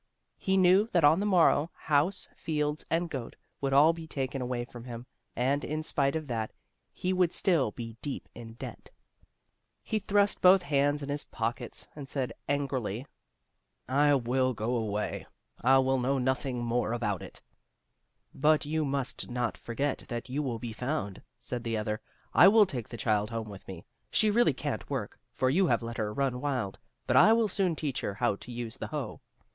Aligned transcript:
He 0.39 0.57
knew 0.57 0.89
that 0.93 1.03
on 1.03 1.19
the 1.19 1.27
morrow 1.27 1.69
house, 1.75 2.27
fields, 2.35 2.83
and 2.89 3.07
goat 3.07 3.35
would 3.61 3.71
all 3.71 3.93
be 3.93 4.07
taken 4.07 4.41
away 4.41 4.65
from 4.65 4.85
him, 4.85 5.05
and 5.35 5.63
in 5.63 5.83
spite 5.83 6.15
of 6.15 6.25
that 6.25 6.51
he 6.91 7.13
would 7.13 7.31
still 7.31 7.69
be 7.69 7.95
deep 8.01 8.27
in 8.33 8.53
debt. 8.53 8.89
He 9.83 9.99
thrust 9.99 10.41
both 10.41 10.63
hands 10.63 11.03
in 11.03 11.09
his 11.09 11.25
pockets 11.25 11.87
and 11.95 12.09
said, 12.09 12.33
angrily: 12.49 13.01
50 13.01 13.03
THE 13.03 13.03
ROSE 13.03 13.85
CHILD 13.87 13.99
"I 13.99 14.15
will 14.15 14.53
go 14.55 14.75
away. 14.75 15.27
I 15.61 15.77
will 15.77 15.99
know 15.99 16.17
nothing 16.17 16.63
more 16.63 16.93
about 16.93 17.21
it." 17.21 17.39
"But 18.33 18.65
you 18.65 18.83
must 18.83 19.29
not 19.29 19.55
forget 19.55 20.05
that 20.07 20.29
you 20.29 20.41
will 20.41 20.57
be 20.57 20.73
found," 20.73 21.21
said 21.39 21.63
the 21.63 21.77
other. 21.77 22.01
"I 22.33 22.47
will 22.47 22.65
take 22.65 22.89
the 22.89 22.97
child 22.97 23.29
home 23.29 23.51
with 23.51 23.67
me. 23.67 23.85
She 24.09 24.31
really 24.31 24.53
can't 24.53 24.89
work, 24.89 25.19
for 25.31 25.51
you 25.51 25.67
have 25.67 25.83
let 25.83 25.97
her 25.97 26.11
run 26.11 26.41
wild, 26.41 26.79
but 27.05 27.15
I 27.15 27.33
will 27.33 27.47
soon 27.47 27.75
teach 27.75 28.01
her 28.01 28.15
how 28.15 28.35
to 28.37 28.51
use 28.51 28.77
the 28.77 28.87
hoe. 28.87 29.21